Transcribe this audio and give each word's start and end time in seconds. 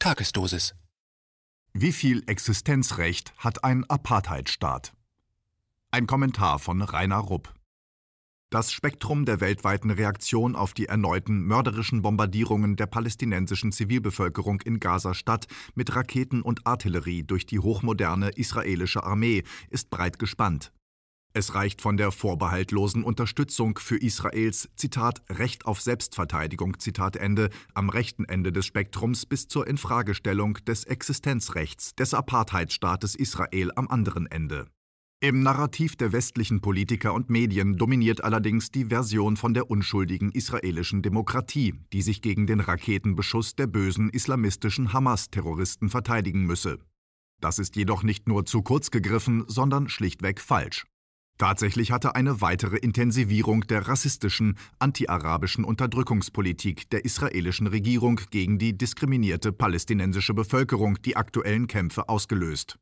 Tagesdosis. 0.00 0.76
Wie 1.72 1.90
viel 1.90 2.22
Existenzrecht 2.28 3.34
hat 3.36 3.64
ein 3.64 3.84
Apartheidstaat? 3.90 4.92
Ein 5.90 6.06
Kommentar 6.06 6.60
von 6.60 6.82
Rainer 6.82 7.18
Rupp. 7.18 7.52
Das 8.48 8.72
Spektrum 8.72 9.24
der 9.24 9.40
weltweiten 9.40 9.90
Reaktion 9.90 10.54
auf 10.54 10.72
die 10.72 10.86
erneuten 10.86 11.44
mörderischen 11.44 12.02
Bombardierungen 12.02 12.76
der 12.76 12.86
palästinensischen 12.86 13.72
Zivilbevölkerung 13.72 14.60
in 14.60 14.78
Gaza-Stadt 14.78 15.48
mit 15.74 15.92
Raketen 15.96 16.42
und 16.42 16.64
Artillerie 16.64 17.24
durch 17.24 17.44
die 17.44 17.58
hochmoderne 17.58 18.28
israelische 18.28 19.02
Armee 19.02 19.42
ist 19.68 19.90
breit 19.90 20.20
gespannt. 20.20 20.70
Es 21.34 21.54
reicht 21.54 21.82
von 21.82 21.96
der 21.96 22.10
vorbehaltlosen 22.10 23.04
Unterstützung 23.04 23.78
für 23.78 23.96
Israels 23.96 24.68
Zitat 24.76 25.22
Recht 25.28 25.66
auf 25.66 25.80
Selbstverteidigung 25.80 26.78
Zitat 26.80 27.16
Ende 27.16 27.50
am 27.74 27.90
rechten 27.90 28.24
Ende 28.24 28.50
des 28.50 28.66
Spektrums 28.66 29.26
bis 29.26 29.46
zur 29.46 29.66
Infragestellung 29.66 30.54
des 30.66 30.84
Existenzrechts 30.84 31.94
des 31.94 32.14
Apartheidstaates 32.14 33.14
Israel 33.14 33.70
am 33.76 33.88
anderen 33.88 34.26
Ende. 34.26 34.66
Im 35.20 35.42
Narrativ 35.42 35.96
der 35.96 36.12
westlichen 36.12 36.60
Politiker 36.60 37.12
und 37.12 37.28
Medien 37.28 37.76
dominiert 37.76 38.22
allerdings 38.22 38.70
die 38.70 38.84
Version 38.84 39.36
von 39.36 39.52
der 39.52 39.68
unschuldigen 39.68 40.30
israelischen 40.30 41.02
Demokratie, 41.02 41.74
die 41.92 42.02
sich 42.02 42.22
gegen 42.22 42.46
den 42.46 42.60
Raketenbeschuss 42.60 43.56
der 43.56 43.66
bösen 43.66 44.10
islamistischen 44.10 44.92
Hamas-Terroristen 44.92 45.88
verteidigen 45.88 46.46
müsse. 46.46 46.78
Das 47.40 47.58
ist 47.58 47.74
jedoch 47.74 48.04
nicht 48.04 48.28
nur 48.28 48.46
zu 48.46 48.62
kurz 48.62 48.92
gegriffen, 48.92 49.44
sondern 49.48 49.88
schlichtweg 49.88 50.40
falsch. 50.40 50.86
Tatsächlich 51.38 51.92
hatte 51.92 52.16
eine 52.16 52.40
weitere 52.40 52.76
Intensivierung 52.76 53.60
der 53.62 53.86
rassistischen, 53.86 54.58
anti-arabischen 54.80 55.64
Unterdrückungspolitik 55.64 56.90
der 56.90 57.04
israelischen 57.04 57.68
Regierung 57.68 58.20
gegen 58.30 58.58
die 58.58 58.76
diskriminierte 58.76 59.52
palästinensische 59.52 60.34
Bevölkerung 60.34 61.00
die 61.02 61.16
aktuellen 61.16 61.68
Kämpfe 61.68 62.08
ausgelöst. 62.08 62.80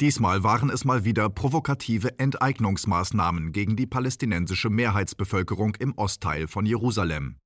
Diesmal 0.00 0.42
waren 0.42 0.70
es 0.70 0.86
mal 0.86 1.04
wieder 1.04 1.28
provokative 1.28 2.18
Enteignungsmaßnahmen 2.18 3.52
gegen 3.52 3.76
die 3.76 3.86
palästinensische 3.86 4.70
Mehrheitsbevölkerung 4.70 5.74
im 5.74 5.92
Ostteil 5.92 6.48
von 6.48 6.64
Jerusalem. 6.64 7.36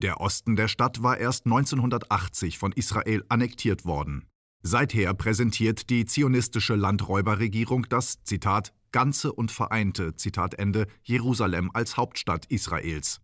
Der 0.00 0.20
Osten 0.20 0.54
der 0.54 0.68
Stadt 0.68 1.02
war 1.02 1.18
erst 1.18 1.46
1980 1.46 2.58
von 2.58 2.70
Israel 2.72 3.24
annektiert 3.28 3.84
worden. 3.84 4.24
Seither 4.62 5.12
präsentiert 5.14 5.90
die 5.90 6.06
zionistische 6.06 6.74
Landräuberregierung 6.74 7.86
das 7.88 8.22
Zitat 8.22 8.72
ganze 8.92 9.32
und 9.32 9.50
vereinte, 9.50 10.14
Zitat 10.16 10.54
Ende, 10.54 10.86
Jerusalem 11.02 11.70
als 11.72 11.96
Hauptstadt 11.96 12.46
Israels. 12.46 13.20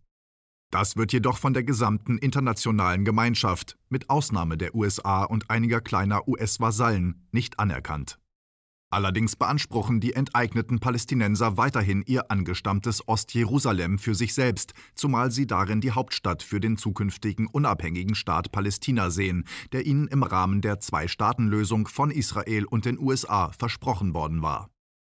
Das 0.71 0.97
wird 0.97 1.13
jedoch 1.13 1.37
von 1.37 1.53
der 1.53 1.63
gesamten 1.63 2.17
internationalen 2.17 3.05
Gemeinschaft, 3.05 3.77
mit 3.89 4.09
Ausnahme 4.09 4.57
der 4.57 4.75
USA 4.75 5.23
und 5.23 5.49
einiger 5.49 5.79
kleiner 5.79 6.27
US-Vasallen, 6.27 7.27
nicht 7.31 7.59
anerkannt. 7.59 8.19
Allerdings 8.89 9.35
beanspruchen 9.35 9.99
die 9.99 10.13
enteigneten 10.13 10.79
Palästinenser 10.79 11.57
weiterhin 11.57 12.03
ihr 12.05 12.31
angestammtes 12.31 13.05
Ostjerusalem 13.07 13.99
für 13.99 14.15
sich 14.15 14.33
selbst, 14.33 14.73
zumal 14.95 15.29
sie 15.29 15.45
darin 15.45 15.81
die 15.81 15.91
Hauptstadt 15.91 16.41
für 16.41 16.61
den 16.61 16.77
zukünftigen 16.77 17.47
unabhängigen 17.47 18.15
Staat 18.15 18.53
Palästina 18.53 19.09
sehen, 19.09 19.45
der 19.73 19.85
ihnen 19.85 20.07
im 20.07 20.23
Rahmen 20.23 20.61
der 20.61 20.79
Zwei-Staaten-Lösung 20.79 21.87
von 21.87 22.11
Israel 22.11 22.63
und 22.65 22.85
den 22.85 22.97
USA 22.97 23.51
versprochen 23.51 24.13
worden 24.13 24.41
war. 24.41 24.69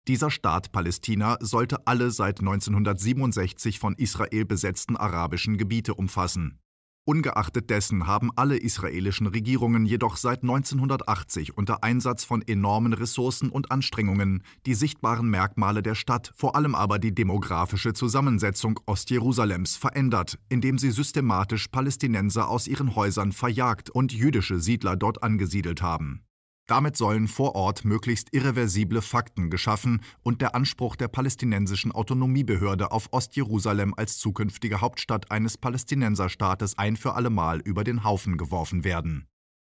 Dieser 0.09 0.31
Staat 0.31 0.73
Palästina 0.73 1.37
sollte 1.41 1.87
alle 1.87 2.11
seit 2.11 2.41
1967 2.41 3.79
von 3.79 3.95
Israel 3.95 4.47
besetzten 4.47 4.97
arabischen 4.97 5.59
Gebiete 5.59 5.95
umfassen. 5.95 6.59
Ungeachtet 7.05 7.69
dessen 7.69 8.07
haben 8.07 8.31
alle 8.35 8.57
israelischen 8.57 9.27
Regierungen 9.27 9.85
jedoch 9.85 10.17
seit 10.17 10.43
1980 10.43 11.59
unter 11.59 11.85
Einsatz 11.85 12.25
von 12.25 12.41
enormen 12.41 12.95
Ressourcen 12.95 13.51
und 13.51 13.71
Anstrengungen 13.71 14.43
die 14.65 14.75
sichtbaren 14.75 15.29
Merkmale 15.29 15.83
der 15.83 15.95
Stadt, 15.95 16.33
vor 16.35 16.57
allem 16.57 16.75
aber 16.75 16.99
die 16.99 17.15
demografische 17.15 17.93
Zusammensetzung 17.93 18.81
Ostjerusalems 18.87 19.77
verändert, 19.77 20.39
indem 20.49 20.79
sie 20.79 20.91
systematisch 20.91 21.69
Palästinenser 21.69 22.49
aus 22.49 22.67
ihren 22.67 22.95
Häusern 22.95 23.33
verjagt 23.33 23.91
und 23.91 24.13
jüdische 24.13 24.59
Siedler 24.59 24.97
dort 24.97 25.23
angesiedelt 25.23 25.83
haben. 25.83 26.28
Damit 26.69 26.99
sollen 26.99 27.29
vor 27.29 27.55
Ort 27.55 27.87
möglichst 27.87 28.35
irreversible 28.35 29.01
Fakten 29.01 29.49
geschaffen 29.49 30.03
und 30.23 30.43
der 30.43 30.55
Anspruch 30.55 30.97
der 30.97 31.09
palästinensischen 31.09 31.93
Autonomiebehörde 31.93 32.93
auf 32.93 33.09
Ostjerusalem 33.11 33.95
als 33.97 34.19
zukünftige 34.19 34.83
Hauptstadt 34.83 35.31
eines 35.31 35.57
Palästinenserstaates 35.57 36.77
ein 36.77 36.99
für 36.99 37.15
allemal 37.15 37.61
über 37.61 37.85
den 37.85 38.05
Haufen 38.05 38.37
geworfen 38.37 38.85
werden. 38.85 39.27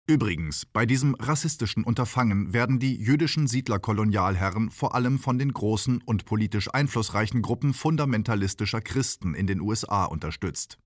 Übrigens, 0.07 0.66
bei 0.67 0.85
diesem 0.85 1.16
rassistischen 1.16 1.84
Unterfangen 1.84 2.53
werden 2.53 2.79
die 2.79 2.95
jüdischen 2.95 3.47
Siedlerkolonialherren 3.47 4.72
vor 4.72 4.95
allem 4.95 5.19
von 5.19 5.38
den 5.38 5.51
großen 5.51 6.01
und 6.05 6.23
politisch 6.23 6.73
einflussreichen 6.73 7.41
Gruppen 7.41 7.73
fundamentalistischer 7.73 8.79
Christen 8.79 9.34
in 9.34 9.47
den 9.47 9.59
USA 9.59 10.05
unterstützt. 10.05 10.78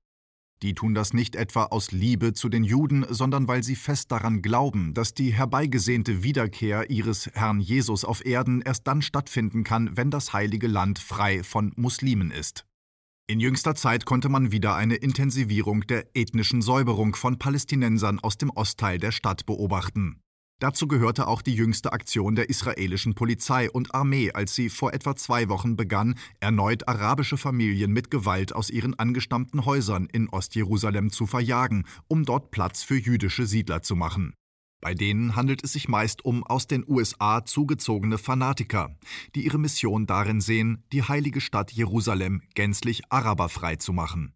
Die 0.61 0.73
tun 0.73 0.93
das 0.93 1.13
nicht 1.13 1.37
etwa 1.37 1.65
aus 1.65 1.91
Liebe 1.91 2.33
zu 2.33 2.49
den 2.49 2.65
Juden, 2.65 3.05
sondern 3.09 3.47
weil 3.47 3.63
sie 3.63 3.75
fest 3.75 4.11
daran 4.11 4.41
glauben, 4.41 4.93
dass 4.93 5.13
die 5.13 5.31
herbeigesehnte 5.31 6.21
Wiederkehr 6.21 6.89
ihres 6.89 7.27
Herrn 7.33 7.61
Jesus 7.61 8.03
auf 8.03 8.25
Erden 8.25 8.61
erst 8.61 8.85
dann 8.85 9.01
stattfinden 9.01 9.63
kann, 9.63 9.95
wenn 9.95 10.11
das 10.11 10.33
heilige 10.33 10.67
Land 10.67 10.99
frei 10.99 11.43
von 11.43 11.71
Muslimen 11.77 12.31
ist. 12.31 12.65
In 13.27 13.39
jüngster 13.39 13.75
Zeit 13.75 14.05
konnte 14.05 14.27
man 14.27 14.51
wieder 14.51 14.75
eine 14.75 14.95
Intensivierung 14.95 15.81
der 15.87 16.07
ethnischen 16.13 16.61
Säuberung 16.61 17.15
von 17.15 17.37
Palästinensern 17.37 18.19
aus 18.19 18.37
dem 18.37 18.49
Ostteil 18.49 18.97
der 18.97 19.11
Stadt 19.11 19.45
beobachten. 19.45 20.19
Dazu 20.59 20.87
gehörte 20.87 21.27
auch 21.27 21.41
die 21.41 21.55
jüngste 21.55 21.93
Aktion 21.93 22.35
der 22.35 22.49
israelischen 22.49 23.15
Polizei 23.15 23.71
und 23.71 23.95
Armee, 23.95 24.33
als 24.33 24.55
sie 24.55 24.69
vor 24.69 24.93
etwa 24.93 25.15
zwei 25.15 25.47
Wochen 25.47 25.77
begann, 25.77 26.15
erneut 26.41 26.85
arabische 26.87 27.37
Familien 27.37 27.91
mit 27.91 28.11
Gewalt 28.11 28.53
aus 28.53 28.69
ihren 28.69 28.99
angestammten 28.99 29.65
Häusern 29.65 30.07
in 30.11 30.27
Ostjerusalem 30.27 31.11
zu 31.11 31.25
verjagen, 31.27 31.85
um 32.09 32.25
dort 32.25 32.51
Platz 32.51 32.83
für 32.83 32.97
jüdische 32.97 33.45
Siedler 33.45 33.81
zu 33.81 33.95
machen. 33.95 34.33
Bei 34.81 34.93
denen 34.93 35.35
handelt 35.35 35.63
es 35.63 35.73
sich 35.73 35.87
meist 35.87 36.23
um 36.23 36.43
aus 36.43 36.67
den 36.67 36.85
USA 36.87 37.45
zugezogene 37.45 38.17
Fanatiker, 38.17 38.95
die 39.35 39.45
ihre 39.45 39.59
Mission 39.59 40.07
darin 40.07 40.41
sehen, 40.41 40.83
die 40.91 41.03
heilige 41.03 41.41
Stadt 41.41 41.71
Jerusalem 41.71 42.41
gänzlich 42.53 43.01
araberfrei 43.09 43.77
zu 43.77 43.93
machen. 43.93 44.33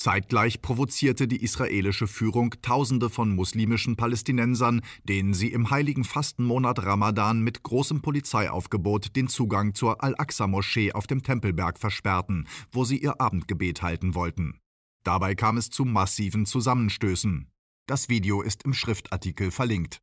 Zeitgleich 0.00 0.62
provozierte 0.62 1.28
die 1.28 1.42
israelische 1.44 2.06
Führung 2.06 2.54
Tausende 2.62 3.10
von 3.10 3.34
muslimischen 3.36 3.96
Palästinensern, 3.96 4.80
denen 5.04 5.34
sie 5.34 5.48
im 5.48 5.68
heiligen 5.68 6.04
Fastenmonat 6.04 6.86
Ramadan 6.86 7.42
mit 7.42 7.62
großem 7.62 8.00
Polizeiaufgebot 8.00 9.14
den 9.14 9.28
Zugang 9.28 9.74
zur 9.74 10.02
Al-Aqsa-Moschee 10.02 10.92
auf 10.92 11.06
dem 11.06 11.22
Tempelberg 11.22 11.78
versperrten, 11.78 12.48
wo 12.72 12.84
sie 12.84 12.96
ihr 12.96 13.20
Abendgebet 13.20 13.82
halten 13.82 14.14
wollten. 14.14 14.58
Dabei 15.04 15.34
kam 15.34 15.58
es 15.58 15.68
zu 15.68 15.84
massiven 15.84 16.46
Zusammenstößen. 16.46 17.50
Das 17.86 18.08
Video 18.08 18.40
ist 18.40 18.62
im 18.62 18.72
Schriftartikel 18.72 19.50
verlinkt. 19.50 20.00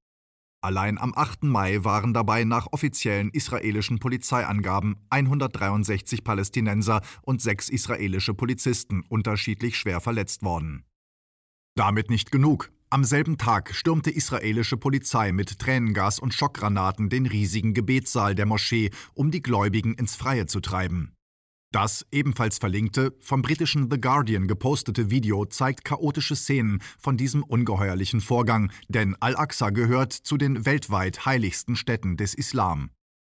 Allein 0.61 0.97
am 0.97 1.13
8. 1.15 1.43
Mai 1.43 1.83
waren 1.83 2.13
dabei 2.13 2.43
nach 2.43 2.67
offiziellen 2.71 3.29
israelischen 3.29 3.99
Polizeiangaben 3.99 4.95
163 5.09 6.23
Palästinenser 6.23 7.01
und 7.21 7.41
sechs 7.41 7.69
israelische 7.69 8.33
Polizisten 8.33 9.03
unterschiedlich 9.07 9.77
schwer 9.77 10.01
verletzt 10.01 10.43
worden. 10.43 10.83
Damit 11.75 12.09
nicht 12.09 12.31
genug. 12.31 12.71
Am 12.89 13.03
selben 13.03 13.37
Tag 13.37 13.75
stürmte 13.75 14.09
israelische 14.09 14.77
Polizei 14.77 15.31
mit 15.31 15.59
Tränengas 15.59 16.19
und 16.19 16.33
Schockgranaten 16.33 17.09
den 17.09 17.25
riesigen 17.25 17.73
Gebetssaal 17.73 18.33
der 18.33 18.45
Moschee, 18.45 18.91
um 19.13 19.29
die 19.29 19.41
Gläubigen 19.41 19.93
ins 19.93 20.15
Freie 20.15 20.47
zu 20.47 20.61
treiben. 20.61 21.16
Das 21.71 22.05
ebenfalls 22.11 22.59
verlinkte, 22.59 23.13
vom 23.19 23.41
britischen 23.41 23.91
The 23.91 23.99
Guardian 23.99 24.47
gepostete 24.47 25.09
Video 25.09 25.45
zeigt 25.45 25.83
chaotische 25.83 26.35
Szenen 26.35 26.79
von 26.97 27.17
diesem 27.17 27.43
ungeheuerlichen 27.43 28.21
Vorgang, 28.21 28.71
denn 28.87 29.15
Al-Aqsa 29.19 29.71
gehört 29.71 30.13
zu 30.13 30.37
den 30.37 30.65
weltweit 30.65 31.25
heiligsten 31.25 31.75
Städten 31.75 32.15
des 32.15 32.33
Islam. 32.33 32.91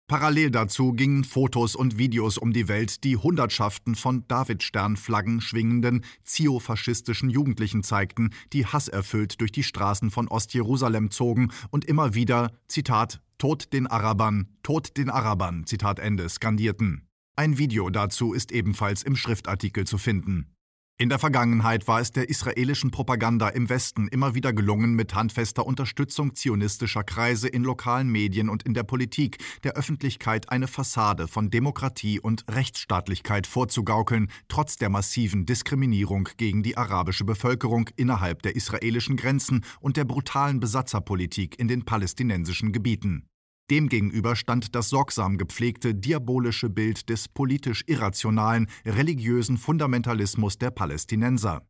Parallel 0.10 0.52
dazu 0.52 0.94
gingen 0.94 1.26
Fotos 1.26 1.76
und 1.76 1.98
Videos 1.98 2.38
um 2.38 2.54
die 2.54 2.70
Welt, 2.70 3.04
die 3.04 3.18
Hundertschaften 3.18 3.96
von 3.96 4.26
Davidsternflaggen 4.28 5.42
schwingenden 5.42 6.06
ziofaschistischen 6.24 7.30
Jugendlichen 7.30 7.84
zeigten, 7.84 8.32
die 8.54 8.66
hasserfüllt 8.66 9.40
durch 9.42 9.52
die 9.52 9.64
Straßen 9.64 10.12
von 10.12 10.28
Ostjerusalem 10.28 11.12
zogen 11.12 11.52
und 11.72 11.86
immer 11.86 12.14
wieder, 12.14 12.52
Zitat, 12.68 13.22
Tod 13.38 13.74
den 13.74 13.88
Arabern, 13.88 14.48
Tod 14.64 14.96
den 14.98 15.10
Arabern, 15.10 15.66
Zitat 15.66 16.00
Ende, 16.00 16.28
skandierten. 16.30 17.07
Ein 17.40 17.60
Video 17.60 17.92
dazu 17.92 18.34
ist 18.34 18.52
ebenfalls 18.52 19.04
im 19.04 19.16
Schriftartikel 19.16 19.86
zu 19.86 20.00
finden. 20.00 20.56
In 20.98 21.10
der 21.10 21.20
Vergangenheit 21.20 21.88
war 21.88 22.02
es 22.02 22.12
der 22.12 22.30
israelischen 22.30 22.90
Propaganda 22.90 23.50
im 23.50 23.70
Westen 23.70 24.08
immer 24.08 24.34
wieder 24.34 24.54
gelungen, 24.54 24.96
mit 24.96 25.14
handfester 25.14 25.64
Unterstützung 25.64 26.34
zionistischer 26.34 27.04
Kreise 27.04 27.48
in 27.48 27.62
lokalen 27.62 28.10
Medien 28.10 28.50
und 28.50 28.64
in 28.64 28.74
der 28.74 28.82
Politik 28.82 29.38
der 29.64 29.74
Öffentlichkeit 29.74 30.50
eine 30.50 30.66
Fassade 30.66 31.28
von 31.28 31.52
Demokratie 31.52 32.20
und 32.20 32.44
Rechtsstaatlichkeit 32.50 33.46
vorzugaukeln, 33.46 34.32
trotz 34.48 34.78
der 34.78 34.90
massiven 34.90 35.46
Diskriminierung 35.46 36.30
gegen 36.38 36.64
die 36.64 36.76
arabische 36.76 37.24
Bevölkerung 37.24 37.88
innerhalb 37.98 38.42
der 38.42 38.56
israelischen 38.56 39.16
Grenzen 39.16 39.64
und 39.80 39.96
der 39.96 40.06
brutalen 40.06 40.60
Besatzerpolitik 40.60 41.60
in 41.60 41.68
den 41.68 41.86
palästinensischen 41.86 42.72
Gebieten. 42.72 43.28
Demgegenüber 43.70 44.38
stand 44.38 44.76
das 44.76 44.90
sorgsam 44.90 45.38
gepflegte 45.38 45.94
diabolische 45.94 46.70
Bild 46.70 47.10
des 47.10 47.28
politisch 47.28 47.84
irrationalen, 47.88 48.68
religiösen 48.86 49.58
Fundamentalismus 49.58 50.58
der 50.58 50.72
Palästinenser. 50.72 51.68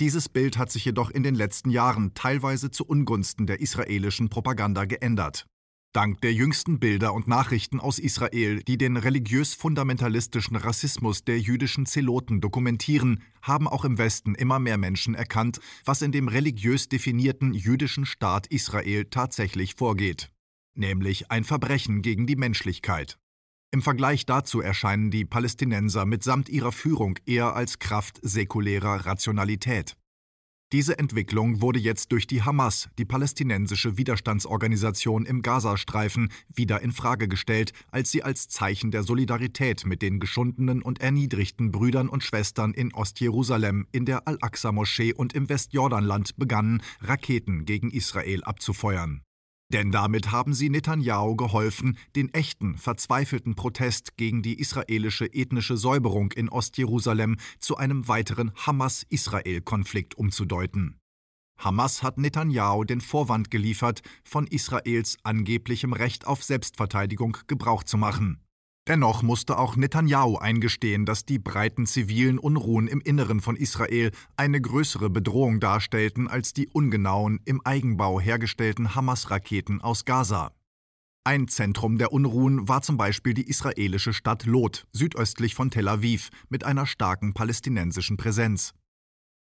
Dieses 0.00 0.28
Bild 0.30 0.56
hat 0.56 0.70
sich 0.70 0.86
jedoch 0.86 1.10
in 1.10 1.22
den 1.22 1.34
letzten 1.34 1.70
Jahren 1.70 2.14
teilweise 2.14 2.70
zu 2.70 2.86
Ungunsten 2.86 3.46
der 3.46 3.60
israelischen 3.60 4.30
Propaganda 4.30 4.86
geändert. 4.86 5.46
Dank 5.92 6.20
der 6.20 6.32
jüngsten 6.32 6.78
Bilder 6.78 7.12
und 7.12 7.28
Nachrichten 7.28 7.80
aus 7.80 7.98
Israel, 7.98 8.62
die 8.62 8.78
den 8.78 8.96
religiös-fundamentalistischen 8.96 10.56
Rassismus 10.56 11.24
der 11.24 11.40
jüdischen 11.40 11.86
Zeloten 11.86 12.40
dokumentieren, 12.40 13.22
haben 13.42 13.66
auch 13.66 13.84
im 13.84 13.98
Westen 13.98 14.34
immer 14.34 14.58
mehr 14.58 14.78
Menschen 14.78 15.14
erkannt, 15.14 15.60
was 15.84 16.00
in 16.00 16.12
dem 16.12 16.28
religiös 16.28 16.88
definierten 16.88 17.52
jüdischen 17.52 18.06
Staat 18.06 18.46
Israel 18.46 19.06
tatsächlich 19.06 19.74
vorgeht 19.74 20.30
nämlich 20.78 21.30
ein 21.30 21.44
Verbrechen 21.44 22.02
gegen 22.02 22.26
die 22.26 22.36
Menschlichkeit. 22.36 23.18
Im 23.70 23.82
Vergleich 23.82 24.24
dazu 24.24 24.60
erscheinen 24.60 25.10
die 25.10 25.26
Palästinenser 25.26 26.06
mitsamt 26.06 26.48
ihrer 26.48 26.72
Führung 26.72 27.18
eher 27.26 27.54
als 27.54 27.78
Kraft 27.78 28.18
säkulärer 28.22 29.04
Rationalität. 29.04 29.96
Diese 30.72 30.98
Entwicklung 30.98 31.62
wurde 31.62 31.78
jetzt 31.78 32.12
durch 32.12 32.26
die 32.26 32.42
Hamas, 32.42 32.90
die 32.98 33.06
palästinensische 33.06 33.96
Widerstandsorganisation 33.96 35.24
im 35.24 35.40
Gazastreifen, 35.40 36.30
wieder 36.54 36.82
in 36.82 36.92
Frage 36.92 37.26
gestellt, 37.26 37.72
als 37.90 38.10
sie 38.10 38.22
als 38.22 38.48
Zeichen 38.48 38.90
der 38.90 39.02
Solidarität 39.02 39.86
mit 39.86 40.02
den 40.02 40.20
geschundenen 40.20 40.82
und 40.82 41.00
erniedrigten 41.00 41.70
Brüdern 41.72 42.10
und 42.10 42.22
Schwestern 42.22 42.74
in 42.74 42.92
Ostjerusalem, 42.92 43.86
in 43.92 44.04
der 44.04 44.28
Al-Aqsa-Moschee 44.28 45.14
und 45.14 45.32
im 45.32 45.48
Westjordanland 45.48 46.36
begannen, 46.36 46.82
Raketen 47.00 47.64
gegen 47.64 47.90
Israel 47.90 48.44
abzufeuern. 48.44 49.22
Denn 49.70 49.90
damit 49.92 50.32
haben 50.32 50.54
sie 50.54 50.70
Netanyahu 50.70 51.36
geholfen, 51.36 51.98
den 52.16 52.32
echten, 52.32 52.78
verzweifelten 52.78 53.54
Protest 53.54 54.16
gegen 54.16 54.40
die 54.40 54.58
israelische 54.58 55.26
ethnische 55.26 55.76
Säuberung 55.76 56.32
in 56.32 56.48
Ostjerusalem 56.48 57.36
zu 57.58 57.76
einem 57.76 58.08
weiteren 58.08 58.52
Hamas-Israel-Konflikt 58.54 60.16
umzudeuten. 60.16 60.98
Hamas 61.58 62.02
hat 62.02 62.18
Netanyahu 62.18 62.84
den 62.84 63.00
Vorwand 63.00 63.50
geliefert, 63.50 64.00
von 64.24 64.46
Israels 64.46 65.18
angeblichem 65.22 65.92
Recht 65.92 66.26
auf 66.26 66.42
Selbstverteidigung 66.42 67.36
Gebrauch 67.46 67.82
zu 67.82 67.98
machen. 67.98 68.40
Dennoch 68.88 69.22
musste 69.22 69.58
auch 69.58 69.76
Netanyahu 69.76 70.38
eingestehen, 70.38 71.04
dass 71.04 71.26
die 71.26 71.38
breiten 71.38 71.84
zivilen 71.84 72.38
Unruhen 72.38 72.88
im 72.88 73.02
Inneren 73.02 73.42
von 73.42 73.54
Israel 73.54 74.12
eine 74.38 74.62
größere 74.62 75.10
Bedrohung 75.10 75.60
darstellten 75.60 76.26
als 76.26 76.54
die 76.54 76.68
ungenauen, 76.68 77.38
im 77.44 77.60
Eigenbau 77.66 78.18
hergestellten 78.18 78.94
Hamas-Raketen 78.94 79.82
aus 79.82 80.06
Gaza. 80.06 80.52
Ein 81.22 81.48
Zentrum 81.48 81.98
der 81.98 82.14
Unruhen 82.14 82.66
war 82.66 82.80
zum 82.80 82.96
Beispiel 82.96 83.34
die 83.34 83.46
israelische 83.46 84.14
Stadt 84.14 84.46
Lot, 84.46 84.86
südöstlich 84.92 85.54
von 85.54 85.70
Tel 85.70 85.86
Aviv, 85.86 86.30
mit 86.48 86.64
einer 86.64 86.86
starken 86.86 87.34
palästinensischen 87.34 88.16
Präsenz. 88.16 88.72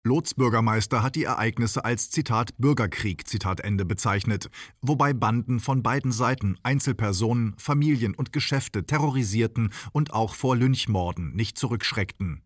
Lots 0.05 0.33
Bürgermeister 0.33 1.01
hat 1.01 1.15
die 1.15 1.23
Ereignisse 1.23 1.85
als 1.85 2.09
Zitat 2.09 2.57
Bürgerkrieg 2.57 3.25
Zitat 3.25 3.61
Ende 3.61 3.85
bezeichnet, 3.85 4.49
wobei 4.81 5.13
Banden 5.13 5.61
von 5.61 5.81
beiden 5.81 6.11
Seiten 6.11 6.57
Einzelpersonen, 6.61 7.55
Familien 7.57 8.13
und 8.13 8.33
Geschäfte 8.33 8.85
terrorisierten 8.85 9.71
und 9.93 10.11
auch 10.11 10.35
vor 10.35 10.57
Lynchmorden 10.57 11.33
nicht 11.35 11.57
zurückschreckten. 11.57 12.41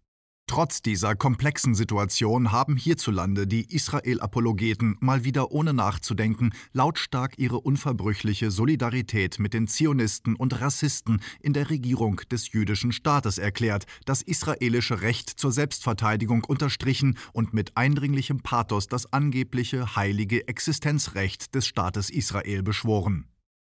Trotz 0.49 0.81
dieser 0.81 1.13
komplexen 1.13 1.75
Situation 1.75 2.53
haben 2.53 2.77
hierzulande 2.77 3.47
die 3.47 3.65
Israel-Apologeten 3.75 4.95
mal 5.01 5.25
wieder 5.25 5.51
ohne 5.51 5.73
nachzudenken 5.73 6.53
lautstark 6.71 7.37
ihre 7.37 7.59
unverbrüchliche 7.59 8.49
Solidarität 8.49 9.39
mit 9.39 9.53
den 9.53 9.67
Zionisten 9.67 10.37
und 10.37 10.59
Rassisten 10.61 11.21
in 11.41 11.51
der 11.51 11.69
Regierung 11.69 12.21
des 12.31 12.53
jüdischen 12.53 12.93
Staates 12.93 13.37
erklärt, 13.37 13.85
das 14.05 14.21
israelische 14.21 15.01
Recht 15.01 15.29
zur 15.29 15.51
Selbstverteidigung 15.51 16.45
unterstrichen 16.45 17.17
und 17.33 17.53
mit 17.53 17.75
eindringlichem 17.75 18.39
Pathos 18.39 18.87
das 18.87 19.11
angebliche 19.11 19.97
heilige 19.97 20.47
Existenzrecht 20.47 21.53
des 21.55 21.67
Staates 21.67 22.09
Israel 22.09 22.63
beschworen. 22.63 23.25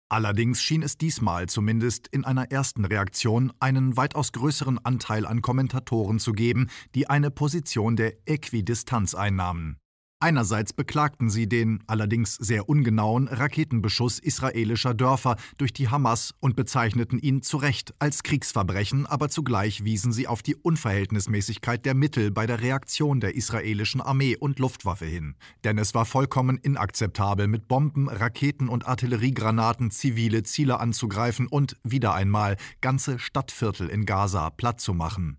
Allerdings 0.10 0.62
schien 0.62 0.84
es 0.84 0.98
diesmal 0.98 1.50
zumindest 1.50 2.08
in 2.08 2.24
einer 2.24 2.50
ersten 2.50 2.86
Reaktion 2.86 3.52
einen 3.60 3.98
weitaus 3.98 4.32
größeren 4.32 4.80
Anteil 4.80 5.26
an 5.26 5.42
Kommentatoren 5.42 6.20
zu 6.20 6.32
geben, 6.32 6.70
die 6.96 7.10
eine 7.10 7.30
Position 7.30 7.98
der 7.98 8.14
Äquidistanz 8.26 9.16
einnahmen. 9.16 9.80
Einerseits 10.20 10.74
beklagten 10.74 11.30
sie 11.30 11.48
den, 11.48 11.84
allerdings 11.86 12.34
sehr 12.34 12.68
ungenauen, 12.68 13.28
Raketenbeschuss 13.28 14.18
israelischer 14.18 14.96
Dörfer 14.96 15.36
durch 15.60 15.74
die 15.74 15.90
Hamas 15.90 16.34
und 16.40 16.56
bezeichneten 16.56 17.20
ihn 17.20 17.44
zu 17.44 17.58
Recht 17.58 17.94
als 18.00 18.24
Kriegsverbrechen, 18.24 19.06
aber 19.06 19.30
zugleich 19.30 19.84
wiesen 19.84 20.12
sie 20.12 20.28
auf 20.28 20.42
die 20.42 20.56
Unverhältnismäßigkeit 20.56 21.86
der 21.86 21.94
Mittel 21.94 22.32
bei 22.32 22.48
der 22.48 22.62
Reaktion 22.62 23.20
der 23.20 23.36
israelischen 23.36 24.02
Armee 24.02 24.36
und 24.36 24.58
Luftwaffe 24.58 25.06
hin. 25.06 25.36
Denn 25.64 25.78
es 25.78 25.94
war 25.94 26.06
vollkommen 26.06 26.58
inakzeptabel, 26.58 27.48
mit 27.48 27.68
Bomben, 27.68 28.10
Raketen 28.10 28.70
und 28.70 28.88
Artilleriegranaten 28.88 29.92
zivile 29.92 30.42
Ziele 30.42 30.80
anzugreifen 30.80 31.46
und, 31.46 31.78
wieder 31.84 32.16
einmal, 32.16 32.58
ganze 32.82 33.20
Stadtviertel 33.20 33.88
in 33.88 34.06
Gaza 34.06 34.50
platt 34.50 34.82
zu 34.82 34.96
machen. 34.96 35.38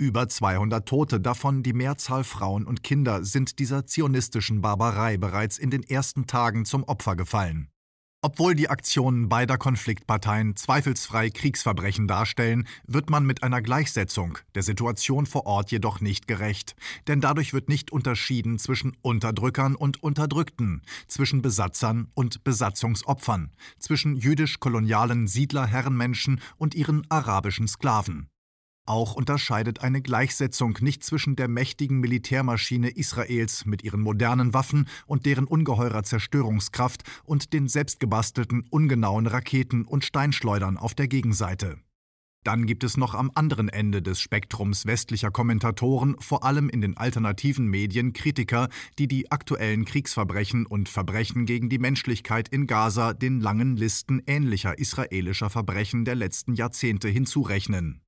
Über 0.00 0.28
200 0.28 0.88
Tote, 0.88 1.18
davon 1.18 1.64
die 1.64 1.72
Mehrzahl 1.72 2.22
Frauen 2.22 2.66
und 2.66 2.84
Kinder, 2.84 3.24
sind 3.24 3.58
dieser 3.58 3.84
zionistischen 3.84 4.60
Barbarei 4.60 5.16
bereits 5.16 5.58
in 5.58 5.70
den 5.70 5.82
ersten 5.82 6.28
Tagen 6.28 6.64
zum 6.64 6.84
Opfer 6.84 7.16
gefallen. 7.16 7.68
Obwohl 8.22 8.54
die 8.54 8.70
Aktionen 8.70 9.28
beider 9.28 9.58
Konfliktparteien 9.58 10.54
zweifelsfrei 10.54 11.30
Kriegsverbrechen 11.30 12.06
darstellen, 12.06 12.68
wird 12.86 13.10
man 13.10 13.26
mit 13.26 13.42
einer 13.42 13.60
Gleichsetzung 13.60 14.38
der 14.54 14.62
Situation 14.62 15.26
vor 15.26 15.46
Ort 15.46 15.72
jedoch 15.72 16.00
nicht 16.00 16.28
gerecht. 16.28 16.76
Denn 17.08 17.20
dadurch 17.20 17.52
wird 17.52 17.68
nicht 17.68 17.90
unterschieden 17.90 18.60
zwischen 18.60 18.96
Unterdrückern 19.02 19.74
und 19.74 20.00
Unterdrückten, 20.00 20.82
zwischen 21.08 21.42
Besatzern 21.42 22.06
und 22.14 22.44
Besatzungsopfern, 22.44 23.50
zwischen 23.80 24.14
jüdisch-kolonialen 24.14 25.26
Siedler-Herrenmenschen 25.26 26.40
und 26.56 26.76
ihren 26.76 27.04
arabischen 27.10 27.66
Sklaven. 27.66 28.28
Auch 28.88 29.16
unterscheidet 29.16 29.82
eine 29.82 30.00
Gleichsetzung 30.00 30.78
nicht 30.80 31.04
zwischen 31.04 31.36
der 31.36 31.46
mächtigen 31.46 32.00
Militärmaschine 32.00 32.88
Israels 32.88 33.66
mit 33.66 33.84
ihren 33.84 34.00
modernen 34.00 34.54
Waffen 34.54 34.88
und 35.06 35.26
deren 35.26 35.44
ungeheurer 35.44 36.04
Zerstörungskraft 36.04 37.02
und 37.24 37.52
den 37.52 37.68
selbstgebastelten, 37.68 38.64
ungenauen 38.70 39.26
Raketen 39.26 39.84
und 39.84 40.06
Steinschleudern 40.06 40.78
auf 40.78 40.94
der 40.94 41.06
Gegenseite. 41.06 41.76
Dann 42.44 42.64
gibt 42.64 42.82
es 42.82 42.96
noch 42.96 43.14
am 43.14 43.30
anderen 43.34 43.68
Ende 43.68 44.00
des 44.00 44.22
Spektrums 44.22 44.86
westlicher 44.86 45.30
Kommentatoren, 45.30 46.16
vor 46.18 46.44
allem 46.44 46.70
in 46.70 46.80
den 46.80 46.96
alternativen 46.96 47.66
Medien, 47.66 48.14
Kritiker, 48.14 48.70
die 48.98 49.06
die 49.06 49.30
aktuellen 49.30 49.84
Kriegsverbrechen 49.84 50.64
und 50.64 50.88
Verbrechen 50.88 51.44
gegen 51.44 51.68
die 51.68 51.78
Menschlichkeit 51.78 52.48
in 52.48 52.66
Gaza 52.66 53.12
den 53.12 53.42
langen 53.42 53.76
Listen 53.76 54.22
ähnlicher 54.26 54.78
israelischer 54.78 55.50
Verbrechen 55.50 56.06
der 56.06 56.14
letzten 56.14 56.54
Jahrzehnte 56.54 57.08
hinzurechnen. 57.08 58.00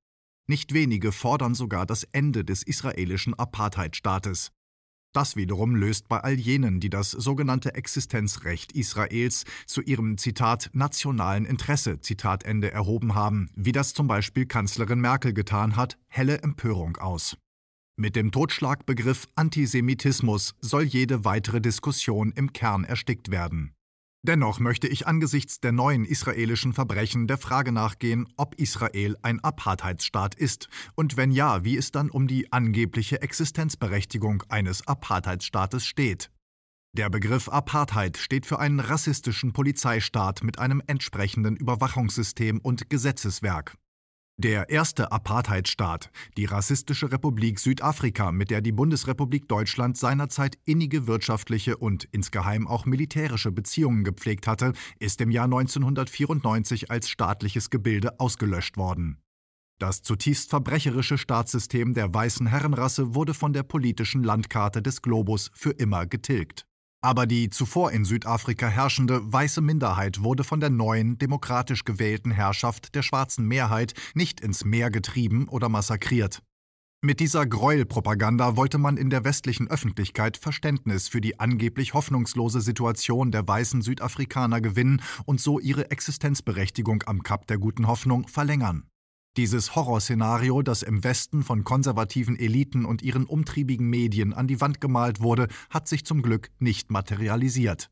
Nicht 0.47 0.73
wenige 0.73 1.11
fordern 1.11 1.55
sogar 1.55 1.85
das 1.85 2.03
Ende 2.03 2.43
des 2.43 2.63
israelischen 2.63 3.33
Apartheidstaates. 3.33 4.51
Das 5.13 5.35
wiederum 5.35 5.75
löst 5.75 6.07
bei 6.07 6.21
all 6.21 6.39
jenen, 6.39 6.79
die 6.79 6.89
das 6.89 7.11
sogenannte 7.11 7.75
Existenzrecht 7.75 8.71
Israels 8.71 9.43
zu 9.65 9.81
ihrem 9.81 10.17
Zitat 10.17 10.69
nationalen 10.73 11.45
Interesse 11.45 11.99
Zitat 11.99 12.43
erhoben 12.43 13.13
haben, 13.13 13.49
wie 13.55 13.73
das 13.73 13.93
zum 13.93 14.07
Beispiel 14.07 14.45
Kanzlerin 14.45 15.01
Merkel 15.01 15.33
getan 15.33 15.75
hat, 15.75 15.97
helle 16.07 16.41
Empörung 16.41 16.95
aus. 16.97 17.37
Mit 17.97 18.15
dem 18.15 18.31
Totschlagbegriff 18.31 19.27
Antisemitismus 19.35 20.55
soll 20.61 20.83
jede 20.83 21.25
weitere 21.25 21.59
Diskussion 21.59 22.31
im 22.31 22.53
Kern 22.53 22.85
erstickt 22.85 23.31
werden. 23.31 23.73
Dennoch 24.23 24.59
möchte 24.59 24.87
ich 24.87 25.07
angesichts 25.07 25.61
der 25.61 25.71
neuen 25.71 26.05
israelischen 26.05 26.73
Verbrechen 26.73 27.25
der 27.25 27.39
Frage 27.39 27.71
nachgehen, 27.71 28.27
ob 28.37 28.53
Israel 28.55 29.17
ein 29.23 29.43
Apartheidsstaat 29.43 30.35
ist 30.35 30.69
und 30.93 31.17
wenn 31.17 31.31
ja, 31.31 31.63
wie 31.63 31.75
es 31.75 31.91
dann 31.91 32.11
um 32.11 32.27
die 32.27 32.53
angebliche 32.53 33.23
Existenzberechtigung 33.23 34.43
eines 34.47 34.87
Apartheidsstaates 34.87 35.87
steht. 35.87 36.29
Der 36.93 37.09
Begriff 37.09 37.49
Apartheid 37.49 38.17
steht 38.17 38.45
für 38.45 38.59
einen 38.59 38.79
rassistischen 38.79 39.53
Polizeistaat 39.53 40.43
mit 40.43 40.59
einem 40.59 40.83
entsprechenden 40.85 41.55
Überwachungssystem 41.55 42.59
und 42.59 42.91
Gesetzeswerk. 42.91 43.75
Der 44.37 44.69
erste 44.69 45.11
Apartheidstaat, 45.11 46.09
die 46.35 46.45
Rassistische 46.45 47.11
Republik 47.11 47.59
Südafrika, 47.59 48.31
mit 48.31 48.49
der 48.49 48.61
die 48.61 48.71
Bundesrepublik 48.71 49.47
Deutschland 49.47 49.97
seinerzeit 49.97 50.57
innige 50.65 51.05
wirtschaftliche 51.05 51.77
und 51.77 52.05
insgeheim 52.11 52.67
auch 52.67 52.85
militärische 52.85 53.51
Beziehungen 53.51 54.03
gepflegt 54.03 54.47
hatte, 54.47 54.73
ist 54.99 55.21
im 55.21 55.29
Jahr 55.29 55.45
1994 55.45 56.89
als 56.89 57.09
staatliches 57.09 57.69
Gebilde 57.69 58.19
ausgelöscht 58.19 58.77
worden. 58.77 59.19
Das 59.77 60.01
zutiefst 60.01 60.49
verbrecherische 60.49 61.17
Staatssystem 61.17 61.93
der 61.93 62.13
weißen 62.13 62.47
Herrenrasse 62.47 63.15
wurde 63.15 63.33
von 63.33 63.51
der 63.51 63.63
politischen 63.63 64.23
Landkarte 64.23 64.81
des 64.81 65.01
Globus 65.01 65.51
für 65.53 65.71
immer 65.71 66.05
getilgt. 66.05 66.65
Aber 67.03 67.25
die 67.25 67.49
zuvor 67.49 67.91
in 67.91 68.05
Südafrika 68.05 68.67
herrschende 68.67 69.21
weiße 69.33 69.61
Minderheit 69.61 70.23
wurde 70.23 70.43
von 70.43 70.59
der 70.59 70.69
neuen, 70.69 71.17
demokratisch 71.17 71.83
gewählten 71.83 72.29
Herrschaft 72.29 72.93
der 72.93 73.01
schwarzen 73.01 73.47
Mehrheit 73.47 73.93
nicht 74.13 74.39
ins 74.39 74.63
Meer 74.63 74.91
getrieben 74.91 75.47
oder 75.47 75.67
massakriert. 75.67 76.43
Mit 77.03 77.19
dieser 77.19 77.47
Gräuelpropaganda 77.47 78.55
wollte 78.55 78.77
man 78.77 78.97
in 78.97 79.09
der 79.09 79.23
westlichen 79.23 79.67
Öffentlichkeit 79.67 80.37
Verständnis 80.37 81.07
für 81.07 81.19
die 81.19 81.39
angeblich 81.39 81.95
hoffnungslose 81.95 82.61
Situation 82.61 83.31
der 83.31 83.47
weißen 83.47 83.81
Südafrikaner 83.81 84.61
gewinnen 84.61 85.01
und 85.25 85.41
so 85.41 85.59
ihre 85.59 85.89
Existenzberechtigung 85.89 87.01
am 87.07 87.23
Kap 87.23 87.47
der 87.47 87.57
guten 87.57 87.87
Hoffnung 87.87 88.27
verlängern. 88.27 88.90
Dieses 89.37 89.75
Horrorszenario, 89.75 90.61
das 90.61 90.83
im 90.83 91.05
Westen 91.05 91.43
von 91.43 91.63
konservativen 91.63 92.37
Eliten 92.37 92.83
und 92.83 93.01
ihren 93.01 93.25
umtriebigen 93.25 93.89
Medien 93.89 94.33
an 94.33 94.47
die 94.47 94.59
Wand 94.59 94.81
gemalt 94.81 95.21
wurde, 95.21 95.47
hat 95.69 95.87
sich 95.87 96.05
zum 96.05 96.21
Glück 96.21 96.49
nicht 96.59 96.91
materialisiert. 96.91 97.89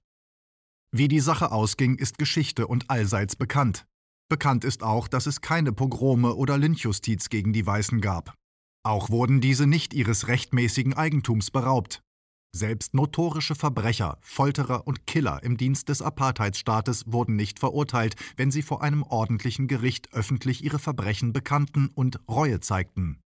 Wie 0.92 1.08
die 1.08 1.22
Sache 1.22 1.52
ausging, 1.52 1.96
ist 1.96 2.18
Geschichte 2.18 2.68
und 2.68 2.90
allseits 2.90 3.38
bekannt. 3.38 3.86
Bekannt 4.28 4.66
ist 4.66 4.84
auch, 4.84 5.08
dass 5.08 5.28
es 5.28 5.40
keine 5.40 5.72
Pogrome 5.72 6.36
oder 6.36 6.58
Lynchjustiz 6.58 7.30
gegen 7.30 7.54
die 7.54 7.66
Weißen 7.66 8.02
gab. 8.02 8.36
Auch 8.84 9.10
wurden 9.10 9.40
diese 9.40 9.66
nicht 9.66 9.94
ihres 9.94 10.28
rechtmäßigen 10.28 10.94
Eigentums 10.94 11.52
beraubt. 11.52 12.02
Selbst 12.52 12.96
notorische 12.96 13.54
Verbrecher, 13.54 14.18
Folterer 14.22 14.88
und 14.88 15.06
Killer 15.06 15.44
im 15.44 15.56
Dienst 15.56 15.88
des 15.88 16.02
Apartheidsstaates 16.02 17.04
wurden 17.06 17.36
nicht 17.36 17.60
verurteilt, 17.60 18.16
wenn 18.38 18.50
sie 18.50 18.64
vor 18.64 18.82
einem 18.82 19.04
ordentlichen 19.04 19.68
Gericht 19.68 20.14
öffentlich 20.14 20.64
ihre 20.64 20.80
Verbrechen 20.80 21.32
bekannten 21.32 21.90
und 21.94 22.20
Reue 22.28 22.60
zeigten. 22.60 23.20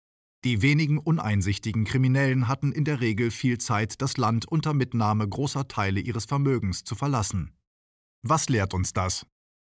Die 0.45 0.61
wenigen 0.61 0.99
uneinsichtigen 0.99 1.85
Kriminellen 1.85 2.49
hatten 2.49 2.73
in 2.73 2.85
der 2.85 3.01
Regel 3.01 3.31
viel 3.31 3.59
Zeit, 3.59 4.03
das 4.03 4.17
Land 4.17 4.47
unter 4.47 4.75
Mitnahme 4.75 5.29
großer 5.29 5.69
Teile 5.69 6.01
ihres 6.01 6.25
Vermögens 6.25 6.83
zu 6.83 6.97
verlassen. 6.97 7.53
Was 8.23 8.49
lehrt 8.49 8.75
uns 8.75 8.93
das? 8.93 9.25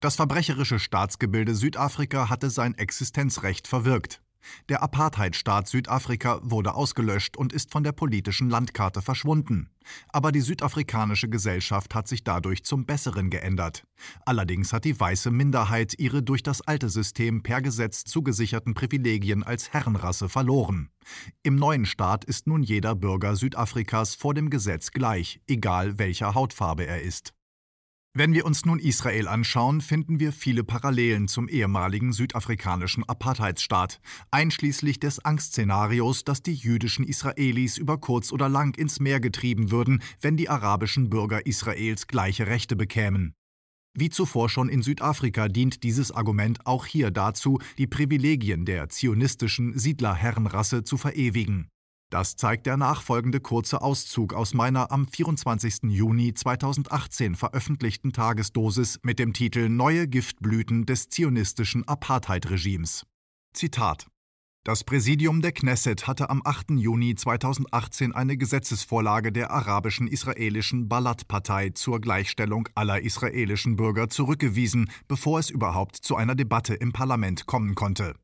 Das 0.01 0.15
verbrecherische 0.15 0.79
Staatsgebilde 0.79 1.53
Südafrika 1.53 2.29
hatte 2.29 2.49
sein 2.49 2.73
Existenzrecht 2.73 3.67
verwirkt. 3.67 4.21
Der 4.69 4.83
Apartheidstaat 4.83 5.67
Südafrika 5.67 6.39
wurde 6.43 6.75
ausgelöscht 6.75 7.37
und 7.37 7.53
ist 7.53 7.71
von 7.71 7.83
der 7.83 7.91
politischen 7.91 8.49
Landkarte 8.49 9.01
verschwunden. 9.01 9.69
Aber 10.09 10.31
die 10.31 10.41
südafrikanische 10.41 11.29
Gesellschaft 11.29 11.93
hat 11.93 12.07
sich 12.07 12.23
dadurch 12.23 12.63
zum 12.63 12.85
Besseren 12.85 13.29
geändert. 13.29 13.85
Allerdings 14.25 14.73
hat 14.73 14.85
die 14.85 14.99
weiße 14.99 15.31
Minderheit 15.31 15.93
ihre 15.97 16.23
durch 16.23 16.43
das 16.43 16.61
alte 16.61 16.89
System 16.89 17.43
per 17.43 17.61
Gesetz 17.61 18.03
zugesicherten 18.03 18.73
Privilegien 18.73 19.43
als 19.43 19.73
Herrenrasse 19.73 20.29
verloren. 20.29 20.89
Im 21.43 21.55
neuen 21.55 21.85
Staat 21.85 22.25
ist 22.25 22.47
nun 22.47 22.63
jeder 22.63 22.95
Bürger 22.95 23.35
Südafrikas 23.35 24.15
vor 24.15 24.33
dem 24.33 24.49
Gesetz 24.49 24.91
gleich, 24.91 25.39
egal 25.47 25.99
welcher 25.99 26.33
Hautfarbe 26.33 26.85
er 26.85 27.01
ist. 27.01 27.33
Wenn 28.17 28.33
wir 28.33 28.45
uns 28.45 28.63
nun 28.63 28.79
Israel 28.79 29.27
anschauen, 29.27 29.81
finden 29.81 30.21
wir 30.21 30.31
viele 30.31 30.63
Parallelen 30.63 31.27
zum 31.27 31.49
ehemaligen 31.49 32.13
südafrikanischen 32.13 33.03
Apartheidsstaat, 33.03 33.99
einschließlich 34.31 35.01
des 35.01 35.25
Angstszenarios, 35.25 36.23
dass 36.23 36.41
die 36.41 36.53
jüdischen 36.53 37.03
Israelis 37.03 37.77
über 37.77 37.97
kurz 37.97 38.31
oder 38.31 38.47
lang 38.47 38.77
ins 38.77 39.01
Meer 39.01 39.19
getrieben 39.19 39.69
würden, 39.69 40.01
wenn 40.21 40.37
die 40.37 40.47
arabischen 40.47 41.09
Bürger 41.09 41.45
Israels 41.45 42.07
gleiche 42.07 42.47
Rechte 42.47 42.77
bekämen. 42.77 43.33
Wie 43.93 44.09
zuvor 44.09 44.47
schon 44.47 44.69
in 44.69 44.81
Südafrika 44.81 45.49
dient 45.49 45.83
dieses 45.83 46.13
Argument 46.13 46.65
auch 46.65 46.85
hier 46.85 47.11
dazu, 47.11 47.59
die 47.77 47.87
Privilegien 47.87 48.63
der 48.63 48.87
zionistischen 48.87 49.77
Siedlerherrenrasse 49.77 50.85
zu 50.85 50.95
verewigen. 50.95 51.67
Das 52.09 52.35
zeigt 52.35 52.65
der 52.65 52.77
nachfolgende 52.77 53.39
kurze 53.39 53.81
Auszug 53.81 54.33
aus 54.33 54.53
meiner 54.53 54.91
am 54.91 55.07
24. 55.07 55.83
Juni 55.83 56.33
2018 56.33 57.35
veröffentlichten 57.35 58.13
Tagesdosis 58.13 58.99
mit 59.03 59.19
dem 59.19 59.33
Titel 59.33 59.69
Neue 59.69 60.07
Giftblüten 60.07 60.85
des 60.85 61.09
zionistischen 61.09 61.87
Apartheid-Regimes. 61.87 63.05
Zitat 63.53 64.07
das 64.65 64.83
Präsidium 64.83 65.43
der 65.43 65.51
Knesset 65.51 66.07
hatte 66.07 66.31
am 66.31 66.41
8. 66.43 66.71
Juni 66.71 67.13
2018 67.13 68.15
eine 68.15 68.35
Gesetzesvorlage 68.35 69.31
der 69.31 69.51
arabischen 69.51 70.07
israelischen 70.07 70.89
Balad-Partei 70.89 71.69
zur 71.69 72.01
Gleichstellung 72.01 72.67
aller 72.73 72.99
israelischen 72.99 73.75
Bürger 73.75 74.09
zurückgewiesen, 74.09 74.89
bevor 75.07 75.37
es 75.37 75.51
überhaupt 75.51 75.97
zu 75.97 76.15
einer 76.15 76.33
Debatte 76.33 76.73
im 76.73 76.93
Parlament 76.93 77.45
kommen 77.45 77.75
konnte. 77.75 78.15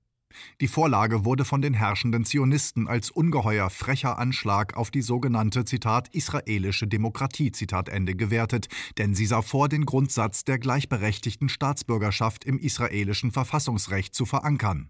Die 0.59 0.67
Vorlage 0.67 1.25
wurde 1.25 1.45
von 1.45 1.61
den 1.61 1.73
herrschenden 1.73 2.25
Zionisten 2.25 2.87
als 2.87 3.11
ungeheuer 3.11 3.69
frecher 3.69 4.17
Anschlag 4.17 4.75
auf 4.77 4.91
die 4.91 5.01
sogenannte 5.01 5.65
Zitat 5.65 6.07
israelische 6.13 6.87
Demokratie 6.87 7.51
Zitat 7.51 7.89
gewertet, 8.17 8.67
denn 8.97 9.15
sie 9.15 9.25
sah 9.25 9.41
vor, 9.41 9.69
den 9.69 9.85
Grundsatz 9.85 10.43
der 10.43 10.59
gleichberechtigten 10.59 11.49
Staatsbürgerschaft 11.49 12.45
im 12.45 12.57
israelischen 12.59 13.31
Verfassungsrecht 13.31 14.13
zu 14.13 14.25
verankern. 14.25 14.89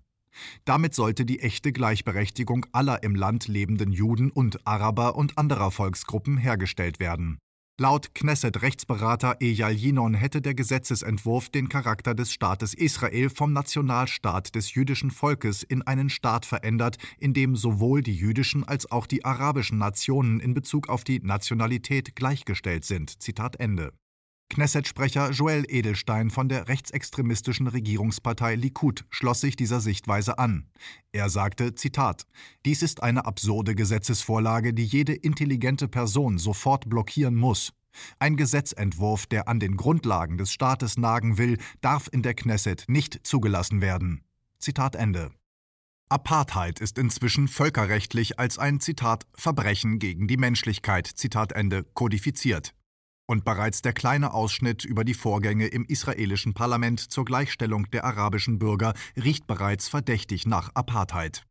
Damit 0.65 0.95
sollte 0.95 1.25
die 1.25 1.41
echte 1.41 1.71
Gleichberechtigung 1.71 2.65
aller 2.71 3.03
im 3.03 3.15
Land 3.15 3.48
lebenden 3.48 3.91
Juden 3.91 4.31
und 4.31 4.65
Araber 4.65 5.15
und 5.15 5.38
anderer 5.38 5.71
Volksgruppen 5.71 6.38
hergestellt 6.38 7.00
werden 7.00 7.39
Laut 7.81 8.13
Knesset-Rechtsberater 8.13 9.38
Eyal 9.39 9.73
Yinon 9.73 10.13
hätte 10.13 10.39
der 10.39 10.53
Gesetzesentwurf 10.53 11.50
den 11.50 11.67
Charakter 11.67 12.13
des 12.13 12.31
Staates 12.31 12.75
Israel 12.75 13.31
vom 13.31 13.53
Nationalstaat 13.53 14.53
des 14.53 14.75
jüdischen 14.75 15.09
Volkes 15.09 15.63
in 15.63 15.81
einen 15.81 16.11
Staat 16.11 16.45
verändert, 16.45 16.97
in 17.17 17.33
dem 17.33 17.55
sowohl 17.55 18.03
die 18.03 18.15
jüdischen 18.15 18.63
als 18.63 18.91
auch 18.91 19.07
die 19.07 19.25
arabischen 19.25 19.79
Nationen 19.79 20.39
in 20.39 20.53
Bezug 20.53 20.89
auf 20.89 21.03
die 21.03 21.21
Nationalität 21.21 22.15
gleichgestellt 22.15 22.85
sind. 22.85 23.19
Zitat 23.19 23.55
Ende. 23.55 23.93
Knesset-Sprecher 24.51 25.31
Joel 25.31 25.63
Edelstein 25.70 26.29
von 26.29 26.50
der 26.50 26.67
rechtsextremistischen 26.67 27.67
Regierungspartei 27.67 28.55
Likud 28.55 29.05
schloss 29.10 29.39
sich 29.39 29.55
dieser 29.55 29.79
Sichtweise 29.79 30.39
an. 30.39 30.67
Er 31.13 31.29
sagte, 31.29 31.74
Zitat, 31.74 32.24
Dies 32.65 32.81
ist 32.81 33.01
eine 33.01 33.25
absurde 33.25 33.75
Gesetzesvorlage, 33.75 34.74
die 34.74 34.84
jede 34.84 35.13
intelligente 35.13 35.88
Person 35.88 36.38
sofort 36.38 36.89
blockieren 36.89 37.36
muss. 37.36 37.72
Ein 38.20 38.36
Gesetzentwurf, 38.36 39.25
der 39.25 39.48
an 39.48 39.62
den 39.62 39.77
Grundlagen 39.77 40.38
des 40.38 40.51
Staates 40.51 40.98
nagen 40.98 41.38
will, 41.38 41.58
darf 41.79 42.10
in 42.12 42.22
der 42.22 42.34
Knesset 42.34 42.84
nicht 42.89 43.25
zugelassen 43.25 43.79
werden. 43.79 44.22
Zitat 44.60 44.98
Ende. 44.98 45.31
Apartheid 46.10 46.81
ist 46.81 46.98
inzwischen 46.98 47.48
völkerrechtlich 47.48 48.38
als 48.38 48.60
ein 48.60 48.81
Zitat 48.81 49.25
Verbrechen 49.34 49.98
gegen 49.98 50.27
die 50.27 50.36
Menschlichkeit 50.36 51.08
Zitat 51.08 51.53
Ende 51.53 51.86
kodifiziert. 51.93 52.74
Und 53.31 53.45
bereits 53.45 53.81
der 53.81 53.93
kleine 53.93 54.33
Ausschnitt 54.33 54.83
über 54.83 55.05
die 55.05 55.13
Vorgänge 55.13 55.67
im 55.67 55.85
israelischen 55.85 56.53
Parlament 56.53 57.00
zur 57.00 57.23
Gleichstellung 57.23 57.89
der 57.91 58.03
arabischen 58.03 58.59
Bürger 58.59 58.93
riecht 59.15 59.47
bereits 59.47 59.88
verdächtig 59.88 60.45
nach 60.45 60.69
Apartheid. 60.73 61.45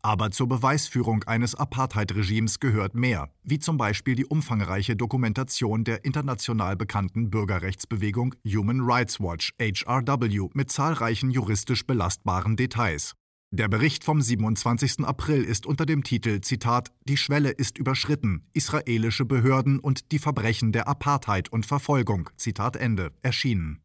Aber 0.00 0.30
zur 0.30 0.48
Beweisführung 0.48 1.24
eines 1.24 1.54
Apartheid-Regimes 1.54 2.60
gehört 2.60 2.94
mehr, 2.94 3.28
wie 3.42 3.58
zum 3.58 3.76
Beispiel 3.76 4.14
die 4.14 4.24
umfangreiche 4.24 4.96
Dokumentation 4.96 5.84
der 5.84 6.02
international 6.06 6.76
bekannten 6.76 7.28
Bürgerrechtsbewegung 7.28 8.34
Human 8.46 8.80
Rights 8.80 9.20
Watch 9.20 9.52
HRW 9.60 10.48
mit 10.54 10.72
zahlreichen 10.72 11.30
juristisch 11.30 11.86
belastbaren 11.86 12.56
Details. 12.56 13.12
Der 13.50 13.66
Bericht 13.66 14.04
vom 14.04 14.20
27. 14.20 15.06
April 15.06 15.42
ist 15.42 15.64
unter 15.64 15.86
dem 15.86 16.04
Titel 16.04 16.42
Zitat 16.42 16.92
Die 17.04 17.16
Schwelle 17.16 17.48
ist 17.48 17.78
überschritten. 17.78 18.46
Israelische 18.52 19.24
Behörden 19.24 19.78
und 19.78 20.12
die 20.12 20.18
Verbrechen 20.18 20.70
der 20.70 20.86
Apartheid 20.86 21.50
und 21.50 21.64
Verfolgung 21.64 22.28
Zitat 22.36 22.76
Ende 22.76 23.10
erschienen. 23.22 23.80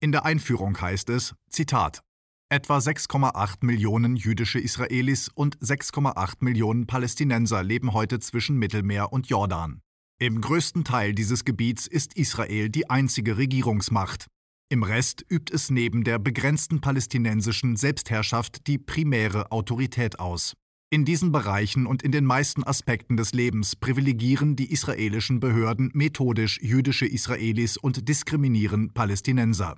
In 0.00 0.10
der 0.10 0.24
Einführung 0.24 0.80
heißt 0.80 1.08
es 1.10 1.36
Zitat 1.48 2.02
Etwa 2.48 2.78
6,8 2.78 3.64
Millionen 3.64 4.16
jüdische 4.16 4.58
Israelis 4.58 5.28
und 5.28 5.56
6,8 5.58 6.38
Millionen 6.40 6.88
Palästinenser 6.88 7.62
leben 7.62 7.92
heute 7.92 8.18
zwischen 8.18 8.56
Mittelmeer 8.56 9.12
und 9.12 9.28
Jordan. 9.28 9.82
Im 10.18 10.40
größten 10.40 10.82
Teil 10.82 11.14
dieses 11.14 11.44
Gebiets 11.44 11.86
ist 11.86 12.14
Israel 12.14 12.70
die 12.70 12.90
einzige 12.90 13.36
Regierungsmacht. 13.36 14.26
Im 14.68 14.82
Rest 14.82 15.24
übt 15.30 15.54
es 15.54 15.70
neben 15.70 16.02
der 16.02 16.18
begrenzten 16.18 16.80
palästinensischen 16.80 17.76
Selbstherrschaft 17.76 18.66
die 18.66 18.78
primäre 18.78 19.52
Autorität 19.52 20.18
aus. 20.18 20.54
In 20.90 21.04
diesen 21.04 21.30
Bereichen 21.30 21.86
und 21.86 22.02
in 22.02 22.10
den 22.10 22.24
meisten 22.24 22.64
Aspekten 22.64 23.16
des 23.16 23.32
Lebens 23.32 23.76
privilegieren 23.76 24.56
die 24.56 24.72
israelischen 24.72 25.38
Behörden 25.38 25.92
methodisch 25.94 26.60
jüdische 26.60 27.06
Israelis 27.06 27.76
und 27.76 28.08
diskriminieren 28.08 28.92
Palästinenser. 28.92 29.76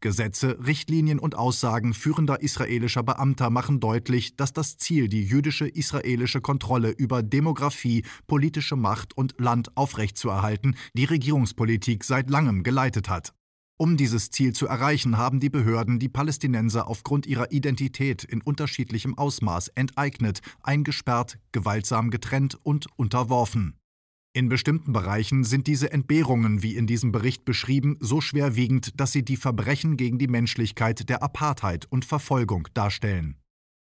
Gesetze, 0.00 0.58
Richtlinien 0.66 1.20
und 1.20 1.36
Aussagen 1.36 1.94
führender 1.94 2.42
israelischer 2.42 3.04
Beamter 3.04 3.50
machen 3.50 3.78
deutlich, 3.78 4.34
dass 4.34 4.52
das 4.52 4.78
Ziel, 4.78 5.06
die 5.06 5.22
jüdische 5.22 5.68
israelische 5.68 6.40
Kontrolle 6.40 6.90
über 6.90 7.22
Demografie, 7.22 8.04
politische 8.26 8.74
Macht 8.74 9.16
und 9.16 9.36
Land 9.38 9.76
aufrechtzuerhalten, 9.76 10.74
die 10.94 11.04
Regierungspolitik 11.04 12.02
seit 12.02 12.30
langem 12.30 12.64
geleitet 12.64 13.08
hat. 13.08 13.32
Um 13.76 13.96
dieses 13.96 14.30
Ziel 14.30 14.52
zu 14.52 14.68
erreichen, 14.68 15.18
haben 15.18 15.40
die 15.40 15.50
Behörden 15.50 15.98
die 15.98 16.08
Palästinenser 16.08 16.86
aufgrund 16.86 17.26
ihrer 17.26 17.50
Identität 17.50 18.22
in 18.22 18.40
unterschiedlichem 18.40 19.18
Ausmaß 19.18 19.68
enteignet, 19.68 20.40
eingesperrt, 20.62 21.38
gewaltsam 21.50 22.10
getrennt 22.10 22.56
und 22.62 22.86
unterworfen. 22.96 23.76
In 24.32 24.48
bestimmten 24.48 24.92
Bereichen 24.92 25.44
sind 25.44 25.66
diese 25.66 25.92
Entbehrungen, 25.92 26.62
wie 26.62 26.76
in 26.76 26.86
diesem 26.86 27.12
Bericht 27.12 27.44
beschrieben, 27.44 27.96
so 28.00 28.20
schwerwiegend, 28.20 29.00
dass 29.00 29.12
sie 29.12 29.24
die 29.24 29.36
Verbrechen 29.36 29.96
gegen 29.96 30.18
die 30.18 30.28
Menschlichkeit 30.28 31.08
der 31.08 31.22
Apartheid 31.22 31.86
und 31.90 32.04
Verfolgung 32.04 32.68
darstellen. 32.74 33.36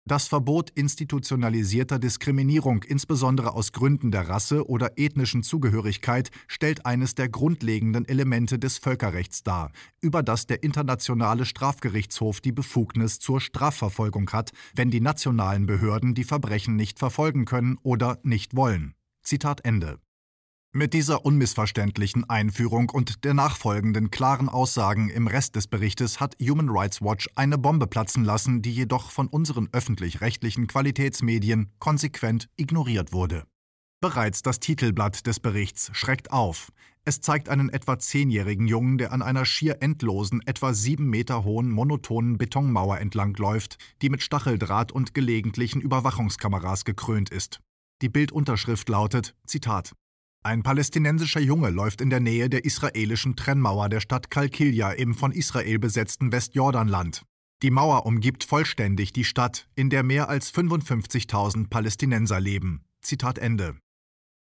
Das 0.08 0.28
Verbot 0.28 0.70
institutionalisierter 0.70 1.98
Diskriminierung, 1.98 2.84
insbesondere 2.84 3.54
aus 3.54 3.72
Gründen 3.72 4.12
der 4.12 4.28
Rasse 4.28 4.68
oder 4.68 4.92
ethnischen 4.98 5.42
Zugehörigkeit, 5.42 6.30
stellt 6.46 6.86
eines 6.86 7.16
der 7.16 7.28
grundlegenden 7.28 8.06
Elemente 8.06 8.60
des 8.60 8.78
Völkerrechts 8.78 9.42
dar, 9.42 9.72
über 10.00 10.22
das 10.22 10.46
der 10.46 10.62
Internationale 10.62 11.44
Strafgerichtshof 11.44 12.40
die 12.40 12.52
Befugnis 12.52 13.18
zur 13.18 13.40
Strafverfolgung 13.40 14.30
hat, 14.30 14.52
wenn 14.76 14.92
die 14.92 15.00
nationalen 15.00 15.66
Behörden 15.66 16.14
die 16.14 16.22
Verbrechen 16.22 16.76
nicht 16.76 17.00
verfolgen 17.00 17.44
können 17.44 17.76
oder 17.82 18.20
nicht 18.22 18.54
wollen. 18.54 18.94
Zitat 19.24 19.64
Ende. 19.64 19.98
Mit 20.76 20.92
dieser 20.92 21.24
unmissverständlichen 21.24 22.28
Einführung 22.28 22.90
und 22.90 23.24
der 23.24 23.32
nachfolgenden 23.32 24.10
klaren 24.10 24.50
Aussagen 24.50 25.08
im 25.08 25.26
Rest 25.26 25.56
des 25.56 25.68
Berichtes 25.68 26.20
hat 26.20 26.36
Human 26.38 26.68
Rights 26.68 27.00
Watch 27.00 27.30
eine 27.34 27.56
Bombe 27.56 27.86
platzen 27.86 28.24
lassen, 28.24 28.60
die 28.60 28.72
jedoch 28.72 29.10
von 29.10 29.26
unseren 29.26 29.70
öffentlich-rechtlichen 29.72 30.66
Qualitätsmedien 30.66 31.72
konsequent 31.78 32.50
ignoriert 32.56 33.14
wurde. 33.14 33.44
Bereits 34.02 34.42
das 34.42 34.60
Titelblatt 34.60 35.26
des 35.26 35.40
Berichts 35.40 35.88
schreckt 35.94 36.30
auf. 36.30 36.70
Es 37.06 37.22
zeigt 37.22 37.48
einen 37.48 37.70
etwa 37.70 37.98
zehnjährigen 37.98 38.68
Jungen, 38.68 38.98
der 38.98 39.12
an 39.12 39.22
einer 39.22 39.46
schier 39.46 39.78
endlosen, 39.80 40.42
etwa 40.44 40.74
sieben 40.74 41.08
Meter 41.08 41.42
hohen, 41.44 41.70
monotonen 41.70 42.36
Betonmauer 42.36 42.98
entlangläuft, 42.98 43.78
die 44.02 44.10
mit 44.10 44.20
Stacheldraht 44.22 44.92
und 44.92 45.14
gelegentlichen 45.14 45.80
Überwachungskameras 45.80 46.84
gekrönt 46.84 47.30
ist. 47.30 47.60
Die 48.02 48.10
Bildunterschrift 48.10 48.90
lautet: 48.90 49.34
Zitat 49.46 49.94
ein 50.42 50.62
palästinensischer 50.62 51.40
Junge 51.40 51.70
läuft 51.70 52.00
in 52.00 52.08
der 52.08 52.20
Nähe 52.20 52.48
der 52.48 52.64
israelischen 52.64 53.34
Trennmauer 53.34 53.88
der 53.88 54.00
Stadt 54.00 54.30
Kalkilja 54.30 54.92
im 54.92 55.14
von 55.14 55.32
Israel 55.32 55.78
besetzten 55.80 56.30
Westjordanland. 56.30 57.22
Die 57.62 57.70
Mauer 57.70 58.06
umgibt 58.06 58.44
vollständig 58.44 59.12
die 59.12 59.24
Stadt, 59.24 59.68
in 59.74 59.90
der 59.90 60.02
mehr 60.02 60.28
als 60.28 60.52
55.000 60.54 61.68
Palästinenser 61.68 62.38
leben. 62.38 62.84
Zitat 63.00 63.38
Ende. 63.38 63.76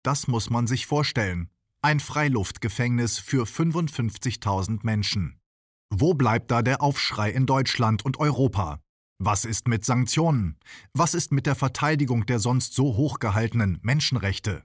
Das 0.02 0.28
muss 0.28 0.50
man 0.50 0.66
sich 0.66 0.86
vorstellen. 0.86 1.48
Ein 1.82 1.98
Freiluftgefängnis 1.98 3.18
für 3.18 3.44
55.000 3.44 4.80
Menschen. 4.82 5.40
Wo 5.90 6.14
bleibt 6.14 6.50
da 6.50 6.62
der 6.62 6.82
Aufschrei 6.82 7.30
in 7.30 7.46
Deutschland 7.46 8.04
und 8.04 8.20
Europa? 8.20 8.80
Was 9.18 9.44
ist 9.44 9.66
mit 9.66 9.84
Sanktionen? 9.84 10.58
Was 10.92 11.14
ist 11.14 11.32
mit 11.32 11.46
der 11.46 11.54
Verteidigung 11.54 12.26
der 12.26 12.38
sonst 12.38 12.74
so 12.74 12.96
hochgehaltenen 12.96 13.78
Menschenrechte? 13.82 14.62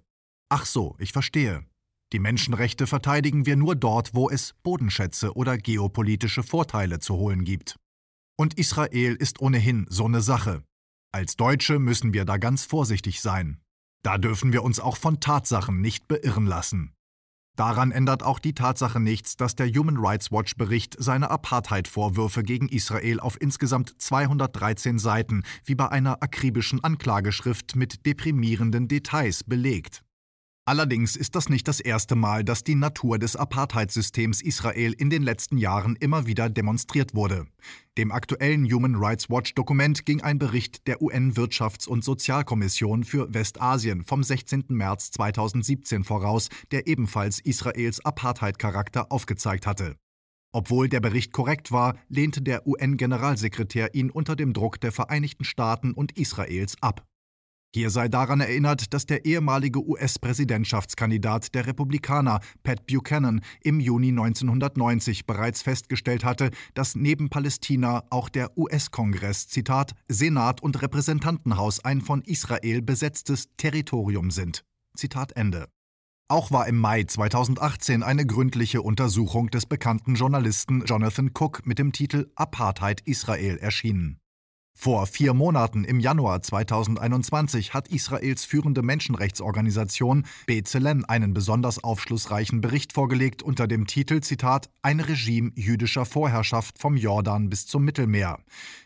Ach 0.53 0.65
so, 0.65 0.97
ich 0.99 1.13
verstehe. 1.13 1.63
Die 2.11 2.19
Menschenrechte 2.19 2.85
verteidigen 2.85 3.45
wir 3.45 3.55
nur 3.55 3.73
dort, 3.73 4.13
wo 4.13 4.29
es 4.29 4.53
Bodenschätze 4.63 5.33
oder 5.37 5.57
geopolitische 5.57 6.43
Vorteile 6.43 6.99
zu 6.99 7.15
holen 7.15 7.45
gibt. 7.45 7.77
Und 8.37 8.55
Israel 8.55 9.15
ist 9.15 9.39
ohnehin 9.39 9.85
so 9.87 10.03
eine 10.03 10.19
Sache. 10.19 10.65
Als 11.13 11.37
Deutsche 11.37 11.79
müssen 11.79 12.11
wir 12.11 12.25
da 12.25 12.35
ganz 12.35 12.65
vorsichtig 12.65 13.21
sein. 13.21 13.61
Da 14.03 14.17
dürfen 14.17 14.51
wir 14.51 14.63
uns 14.63 14.81
auch 14.81 14.97
von 14.97 15.21
Tatsachen 15.21 15.79
nicht 15.79 16.09
beirren 16.09 16.47
lassen. 16.47 16.91
Daran 17.55 17.91
ändert 17.93 18.21
auch 18.21 18.39
die 18.39 18.53
Tatsache 18.53 18.99
nichts, 18.99 19.37
dass 19.37 19.55
der 19.55 19.69
Human 19.69 19.95
Rights 19.97 20.33
Watch 20.33 20.55
Bericht 20.57 20.97
seine 20.99 21.29
Apartheid-Vorwürfe 21.29 22.43
gegen 22.43 22.67
Israel 22.67 23.21
auf 23.21 23.39
insgesamt 23.39 24.01
213 24.01 24.99
Seiten 24.99 25.43
wie 25.63 25.75
bei 25.75 25.87
einer 25.87 26.21
akribischen 26.21 26.83
Anklageschrift 26.83 27.77
mit 27.77 28.05
deprimierenden 28.05 28.89
Details 28.89 29.45
belegt. 29.45 30.03
Allerdings 30.63 31.15
ist 31.15 31.35
das 31.35 31.49
nicht 31.49 31.67
das 31.67 31.79
erste 31.79 32.15
Mal, 32.15 32.43
dass 32.43 32.63
die 32.63 32.75
Natur 32.75 33.17
des 33.17 33.35
Apartheidsystems 33.35 34.43
Israel 34.43 34.93
in 34.93 35.09
den 35.09 35.23
letzten 35.23 35.57
Jahren 35.57 35.95
immer 35.95 36.27
wieder 36.27 36.51
demonstriert 36.51 37.15
wurde. 37.15 37.47
Dem 37.97 38.11
aktuellen 38.11 38.71
Human 38.71 38.95
Rights 38.95 39.27
Watch 39.27 39.55
Dokument 39.55 40.05
ging 40.05 40.21
ein 40.21 40.37
Bericht 40.37 40.87
der 40.87 41.01
UN-Wirtschafts- 41.01 41.87
und 41.87 42.03
Sozialkommission 42.03 43.03
für 43.03 43.33
Westasien 43.33 44.03
vom 44.03 44.23
16. 44.23 44.65
März 44.69 45.09
2017 45.11 46.03
voraus, 46.03 46.49
der 46.69 46.85
ebenfalls 46.85 47.39
Israels 47.39 48.05
Apartheid-Charakter 48.05 49.11
aufgezeigt 49.11 49.65
hatte. 49.65 49.95
Obwohl 50.53 50.89
der 50.89 50.99
Bericht 50.99 51.33
korrekt 51.33 51.71
war, 51.71 51.95
lehnte 52.07 52.43
der 52.43 52.67
UN-Generalsekretär 52.67 53.95
ihn 53.95 54.11
unter 54.11 54.35
dem 54.35 54.53
Druck 54.53 54.79
der 54.79 54.91
Vereinigten 54.91 55.43
Staaten 55.43 55.93
und 55.93 56.19
Israels 56.19 56.75
ab. 56.81 57.03
Hier 57.73 57.89
sei 57.89 58.09
daran 58.09 58.41
erinnert, 58.41 58.93
dass 58.93 59.05
der 59.05 59.23
ehemalige 59.23 59.87
US-Präsidentschaftskandidat 59.87 61.55
der 61.55 61.67
Republikaner 61.67 62.41
Pat 62.63 62.85
Buchanan 62.85 63.39
im 63.63 63.79
Juni 63.79 64.09
1990 64.09 65.25
bereits 65.25 65.61
festgestellt 65.61 66.25
hatte, 66.25 66.51
dass 66.73 66.95
neben 66.95 67.29
Palästina 67.29 68.03
auch 68.09 68.27
der 68.27 68.57
US-Kongress, 68.57 69.47
Zitat, 69.47 69.93
Senat 70.09 70.61
und 70.61 70.81
Repräsentantenhaus 70.81 71.79
ein 71.85 72.01
von 72.01 72.21
Israel 72.23 72.81
besetztes 72.81 73.47
Territorium 73.55 74.31
sind. 74.31 74.65
Zitat 74.97 75.37
Ende. 75.37 75.69
Auch 76.27 76.51
war 76.51 76.67
im 76.67 76.77
Mai 76.77 77.05
2018 77.05 78.03
eine 78.03 78.25
gründliche 78.25 78.81
Untersuchung 78.81 79.49
des 79.49 79.65
bekannten 79.65 80.15
Journalisten 80.15 80.83
Jonathan 80.85 81.31
Cook 81.33 81.65
mit 81.65 81.79
dem 81.79 81.93
Titel 81.93 82.31
Apartheid 82.35 82.99
Israel 83.01 83.57
erschienen. 83.57 84.20
Vor 84.83 85.05
vier 85.05 85.35
Monaten, 85.35 85.83
im 85.83 85.99
Januar 85.99 86.41
2021, 86.41 87.75
hat 87.75 87.87
Israels 87.89 88.45
führende 88.45 88.81
Menschenrechtsorganisation 88.81 90.25
B'Tselem 90.47 91.05
einen 91.07 91.35
besonders 91.35 91.83
aufschlussreichen 91.83 92.61
Bericht 92.61 92.91
vorgelegt 92.91 93.43
unter 93.43 93.67
dem 93.67 93.85
Titel 93.85 94.21
Zitat 94.21 94.71
Ein 94.81 94.99
Regime 94.99 95.51
jüdischer 95.53 96.05
Vorherrschaft 96.05 96.79
vom 96.79 96.97
Jordan 96.97 97.47
bis 97.47 97.67
zum 97.67 97.85
Mittelmeer. 97.85 98.39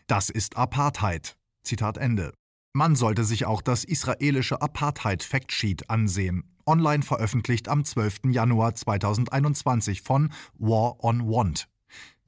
Das 0.06 0.28
ist 0.28 0.58
Apartheid. 0.58 1.38
Zitat 1.62 1.96
Ende. 1.96 2.34
Man 2.74 2.94
sollte 2.94 3.24
sich 3.24 3.46
auch 3.46 3.62
das 3.62 3.82
israelische 3.82 4.60
Apartheid-Factsheet 4.60 5.88
ansehen, 5.88 6.44
online 6.66 7.04
veröffentlicht 7.04 7.70
am 7.70 7.86
12. 7.86 8.32
Januar 8.32 8.74
2021 8.74 10.02
von 10.02 10.30
War 10.58 11.02
on 11.02 11.26
Want. 11.26 11.68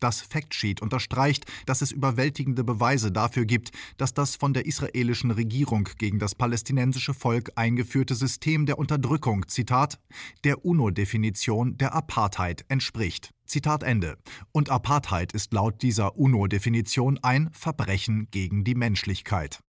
Das 0.00 0.20
Factsheet 0.20 0.82
unterstreicht, 0.82 1.44
dass 1.66 1.82
es 1.82 1.92
überwältigende 1.92 2.64
Beweise 2.64 3.12
dafür 3.12 3.44
gibt, 3.44 3.70
dass 3.96 4.14
das 4.14 4.36
von 4.36 4.52
der 4.52 4.66
israelischen 4.66 5.30
Regierung 5.30 5.88
gegen 5.98 6.18
das 6.18 6.34
palästinensische 6.34 7.14
Volk 7.14 7.52
eingeführte 7.56 8.14
System 8.14 8.66
der 8.66 8.78
Unterdrückung, 8.78 9.48
Zitat, 9.48 9.98
der 10.44 10.64
UNO-Definition 10.64 11.76
der 11.76 11.94
Apartheid 11.94 12.64
entspricht. 12.68 13.30
Zitat 13.46 13.82
Ende. 13.82 14.18
Und 14.52 14.70
Apartheid 14.70 15.32
ist 15.32 15.52
laut 15.52 15.82
dieser 15.82 16.18
UNO-Definition 16.18 17.18
ein 17.22 17.50
Verbrechen 17.52 18.28
gegen 18.30 18.62
die 18.62 18.74
Menschlichkeit. 18.74 19.60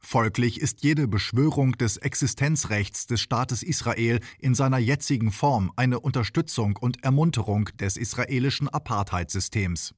Folglich 0.00 0.60
ist 0.60 0.82
jede 0.82 1.08
Beschwörung 1.08 1.72
des 1.72 1.96
Existenzrechts 1.96 3.06
des 3.06 3.20
Staates 3.20 3.62
Israel 3.62 4.20
in 4.38 4.54
seiner 4.54 4.78
jetzigen 4.78 5.32
Form 5.32 5.72
eine 5.76 6.00
Unterstützung 6.00 6.76
und 6.76 7.04
Ermunterung 7.04 7.66
des 7.78 7.96
israelischen 7.96 8.68
Apartheidsystems. 8.68 9.94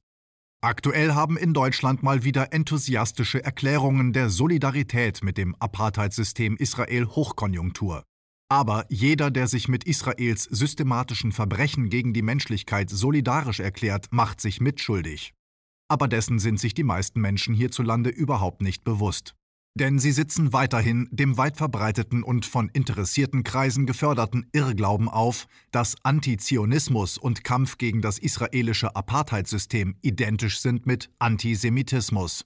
Aktuell 0.63 1.13
haben 1.13 1.37
in 1.37 1.53
Deutschland 1.53 2.03
mal 2.03 2.23
wieder 2.23 2.53
enthusiastische 2.53 3.43
Erklärungen 3.43 4.13
der 4.13 4.29
Solidarität 4.29 5.23
mit 5.23 5.37
dem 5.37 5.55
Apartheidsystem 5.55 6.55
Israel 6.57 7.07
Hochkonjunktur. 7.07 8.03
Aber 8.47 8.85
jeder, 8.89 9.31
der 9.31 9.47
sich 9.47 9.69
mit 9.69 9.85
Israels 9.85 10.43
systematischen 10.43 11.31
Verbrechen 11.31 11.89
gegen 11.89 12.13
die 12.13 12.21
Menschlichkeit 12.21 12.89
solidarisch 12.89 13.59
erklärt, 13.59 14.07
macht 14.11 14.41
sich 14.41 14.61
mitschuldig. 14.61 15.33
Aber 15.87 16.07
dessen 16.07 16.37
sind 16.37 16.59
sich 16.59 16.73
die 16.73 16.83
meisten 16.83 17.21
Menschen 17.21 17.55
hierzulande 17.55 18.09
überhaupt 18.09 18.61
nicht 18.61 18.83
bewusst. 18.83 19.35
Denn 19.73 19.99
sie 19.99 20.11
sitzen 20.11 20.51
weiterhin 20.51 21.07
dem 21.11 21.37
weit 21.37 21.55
verbreiteten 21.55 22.23
und 22.23 22.45
von 22.45 22.69
interessierten 22.69 23.43
Kreisen 23.43 23.85
geförderten 23.85 24.47
Irrglauben 24.51 25.07
auf, 25.07 25.47
dass 25.71 25.95
Antizionismus 26.03 27.17
und 27.17 27.45
Kampf 27.45 27.77
gegen 27.77 28.01
das 28.01 28.19
israelische 28.19 28.95
Apartheidsystem 28.95 29.95
identisch 30.01 30.59
sind 30.59 30.85
mit 30.85 31.09
Antisemitismus. 31.19 32.45